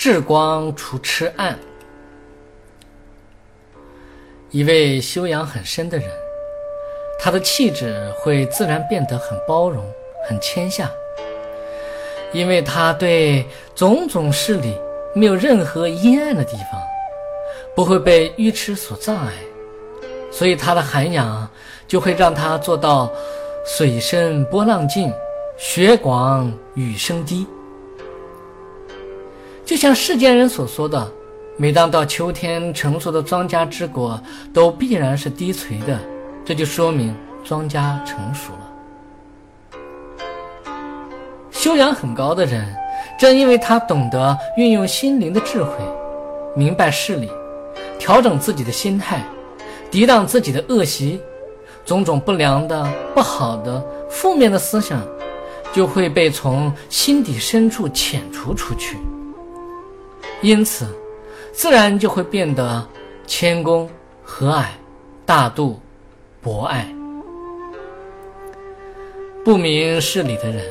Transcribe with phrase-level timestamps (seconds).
[0.00, 1.58] 智光除痴暗。
[4.50, 6.08] 一位修养很深的人，
[7.18, 9.84] 他的气质会自然变得很包容、
[10.26, 10.90] 很谦下，
[12.32, 13.44] 因为他对
[13.74, 14.74] 种种事理
[15.14, 16.80] 没有任何阴暗的地方，
[17.76, 19.34] 不会被愚痴所障碍，
[20.32, 21.46] 所以他的涵养
[21.86, 23.12] 就会让他做到
[23.66, 25.12] 水深波浪静，
[25.58, 27.46] 雪广雨声低。
[29.70, 31.08] 就像世间人所说的。
[31.56, 34.20] 每当到秋天，成熟的庄稼之果
[34.52, 35.96] 都必然是低垂的，
[36.44, 39.88] 这就说明庄稼成熟了。
[41.52, 42.66] 修养很高的人，
[43.16, 45.70] 正因为他懂得运用心灵的智慧，
[46.56, 47.30] 明白事理，
[47.96, 49.24] 调整自己的心态，
[49.88, 51.20] 抵挡自己的恶习，
[51.84, 52.84] 种种不良的、
[53.14, 55.00] 不好的、负面的思想，
[55.72, 58.96] 就会被从心底深处遣除出去。
[60.42, 60.86] 因此。
[61.52, 62.86] 自然就会变得
[63.26, 63.90] 谦恭、
[64.22, 64.66] 和蔼、
[65.26, 65.80] 大度、
[66.40, 66.86] 博爱。
[69.44, 70.64] 不明事理的人，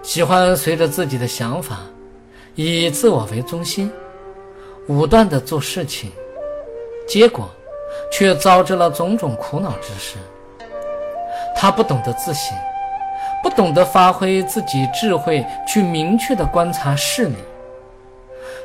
[0.00, 1.80] 喜欢随着自己的想法，
[2.54, 3.90] 以自我为中心，
[4.86, 6.12] 武断的做事情，
[7.06, 7.50] 结果
[8.12, 10.16] 却招致了种种苦恼之事。
[11.56, 12.56] 他不懂得自省，
[13.42, 17.36] 不懂得发挥自己智慧去明确的观察事理。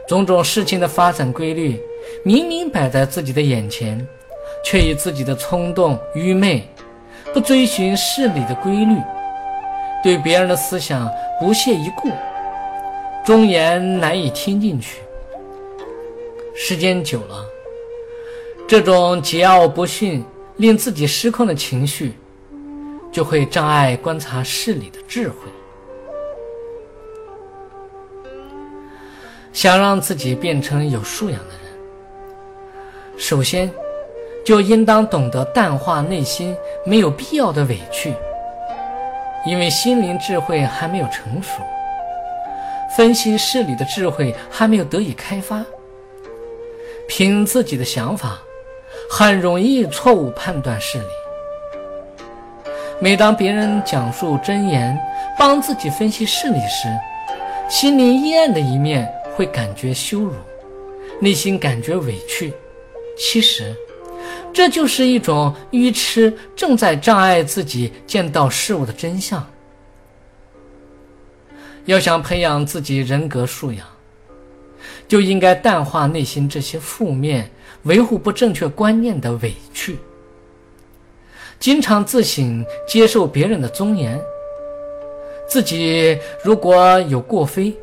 [0.10, 1.80] 种种事情的发展规律，
[2.24, 4.04] 明明摆在自己的眼前，
[4.66, 6.68] 却以自己的冲动、愚昧，
[7.32, 8.96] 不追寻事理的规律，
[10.04, 11.08] 对别人的思想
[11.40, 12.10] 不屑一顾，
[13.24, 14.98] 忠言难以听进去。
[16.56, 17.46] 时间久了，
[18.68, 20.26] 这种桀骜不驯、
[20.58, 22.14] 令自己失控的情绪，
[23.12, 25.36] 就会障碍观察事理的智慧。
[29.52, 33.70] 想让自己变成有素养的人，首先
[34.46, 36.56] 就应当懂得淡化内心
[36.86, 38.14] 没有必要的委屈，
[39.46, 41.62] 因为心灵智慧还没有成熟，
[42.96, 45.66] 分析事理的智慧还没有得以开发。
[47.08, 48.40] 凭自己的想法，
[49.10, 51.06] 很容易错误判断事理。
[53.02, 54.98] 每当别人讲述真言，
[55.38, 56.88] 帮自己分析事理时，
[57.68, 59.12] 心灵阴暗的一面。
[59.40, 60.34] 会感觉羞辱，
[61.22, 62.52] 内心感觉委屈。
[63.18, 63.74] 其实，
[64.52, 69.50] 这就是一种愚痴，正在障碍自己见到事物的真相。
[71.86, 73.88] 要想培养自己人格素养，
[75.08, 77.50] 就应该淡化内心这些负面、
[77.84, 79.98] 维护不正确观念的委屈。
[81.62, 84.20] 经常自省，接受别人的忠言。
[85.48, 87.74] 自己如果有过非，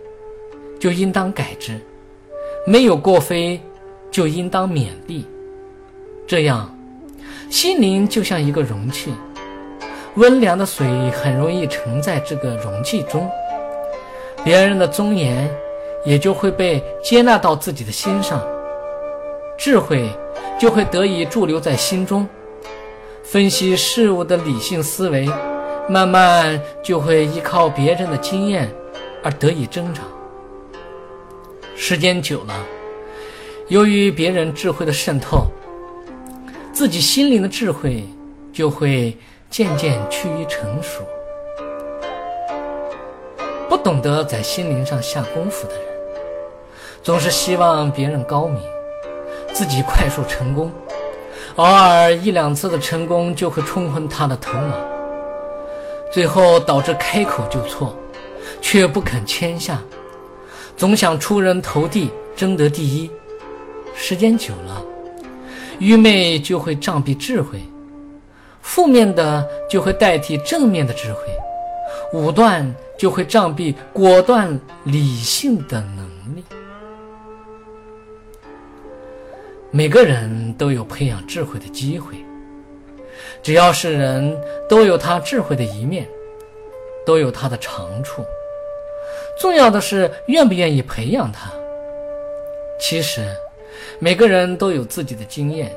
[0.79, 1.81] 就应当改之，
[2.67, 3.61] 没有过非，
[4.11, 5.27] 就应当勉励。
[6.27, 6.77] 这样，
[7.51, 9.13] 心灵就像一个容器，
[10.17, 13.31] 温凉的水很容易盛在这个容器中，
[14.45, 15.49] 别人的忠言
[16.05, 18.45] 也就会被接纳到自己的心上，
[19.57, 20.11] 智慧
[20.59, 22.29] 就会得以驻留在心中，
[23.23, 25.29] 分析事物的理性思维，
[25.89, 28.69] 慢慢就会依靠别人的经验
[29.23, 30.05] 而得以增长。
[31.79, 32.55] 时间久了，
[33.69, 35.47] 由于别人智慧的渗透，
[36.73, 38.03] 自己心灵的智慧
[38.51, 39.17] 就会
[39.51, 41.03] 渐渐趋于成熟。
[43.69, 45.85] 不懂得在心灵上下功夫的人，
[47.03, 48.59] 总是希望别人高明，
[49.53, 50.73] 自己快速成功，
[51.57, 54.75] 偶尔一两次的成功就会冲昏他的头脑，
[56.11, 57.95] 最后导致开口就错，
[58.63, 59.79] 却不肯谦下。
[60.77, 63.11] 总想出人头地，争得第一，
[63.95, 64.85] 时间久了，
[65.79, 67.59] 愚昧就会障蔽智慧，
[68.61, 71.21] 负面的就会代替正面的智慧，
[72.13, 76.07] 武断就会障蔽果断理性的能
[76.37, 76.45] 力。
[79.71, 82.17] 每个人都有培养智慧的机会，
[83.43, 84.39] 只要是人
[84.69, 86.07] 都有他智慧的一面，
[87.07, 88.23] 都有他的长处。
[89.39, 91.51] 重要的是愿不愿意培养他。
[92.81, 93.27] 其实，
[93.99, 95.75] 每个人都有自己的经验，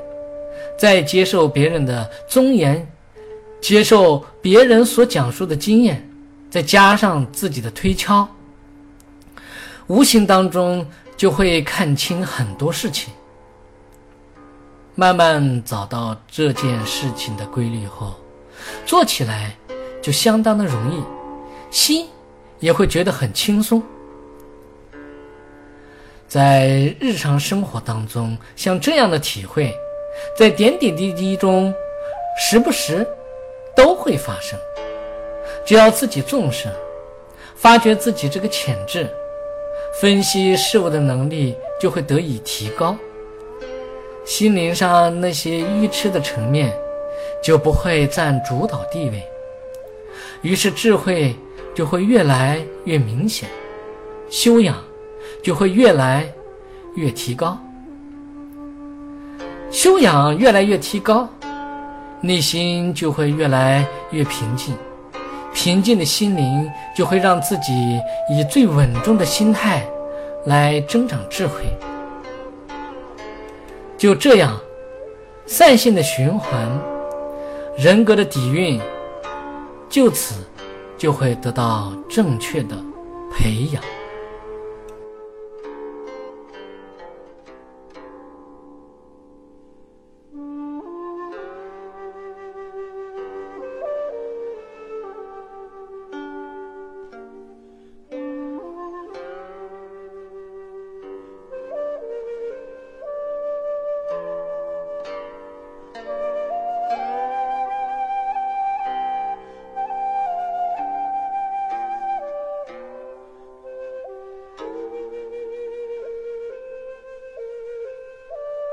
[0.78, 2.86] 在接受别人的忠言，
[3.62, 6.10] 接受别人所讲述的经验，
[6.50, 8.28] 再加上自己的推敲，
[9.88, 10.86] 无形当中
[11.16, 13.14] 就会看清很多事情。
[14.96, 18.16] 慢慢找到这件事情的规律后，
[18.86, 19.56] 做起来
[20.02, 21.02] 就相当的容易，
[21.72, 22.08] 心。
[22.60, 23.82] 也会觉得很轻松。
[26.28, 29.74] 在日常生活当中，像这样的体会，
[30.38, 31.74] 在点点滴滴中，
[32.40, 33.08] 时不时
[33.76, 34.60] 都会发生。
[35.66, 36.68] 只要自己重视，
[37.56, 39.10] 发掘自己这个潜质，
[40.00, 42.96] 分析事物的能力就会得以提高。
[44.24, 46.72] 心灵上那些愚痴的层面
[47.42, 49.24] 就不会占主导地位，
[50.44, 51.36] 于是智慧
[51.80, 53.48] 就会越来越明显，
[54.30, 54.76] 修养
[55.42, 56.30] 就会越来
[56.96, 57.58] 越提高。
[59.72, 61.26] 修养越来越提高，
[62.20, 64.76] 内心就会越来越平静。
[65.54, 67.72] 平静的心灵就会让自己
[68.30, 69.88] 以最稳重的心态
[70.48, 71.64] 来增长智慧。
[73.98, 74.60] 就这样，
[75.46, 76.70] 善性的循环，
[77.78, 78.82] 人格的底蕴，
[79.88, 80.44] 就此
[81.00, 82.76] 就会得到正确的
[83.32, 83.99] 培养。